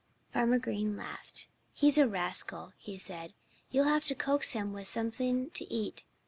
Farmer 0.33 0.57
Green 0.57 0.97
laughed. 0.97 1.47
"He's 1.73 1.99
a 1.99 2.07
rascal," 2.07 2.73
he 2.79 2.97
said. 2.97 3.33
"You'll 3.69 3.85
have 3.85 4.03
to 4.05 4.15
coax 4.15 4.53
him 4.53 4.73
with 4.73 4.87
something 4.87 5.51
to 5.51 5.71
eat. 5.71 6.01